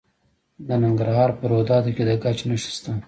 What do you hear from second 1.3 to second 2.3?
په روداتو کې د